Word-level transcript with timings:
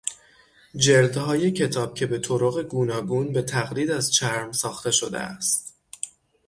جلدهای 0.75 1.51
کتاب 1.51 1.93
کهبه 1.95 2.19
طرق 2.19 2.61
گوناگون 2.61 3.33
به 3.33 3.41
تقلید 3.41 3.91
از 3.91 4.13
چرم 4.13 4.51
ساخته 4.51 4.91
شده 4.91 5.19
است 5.19 5.75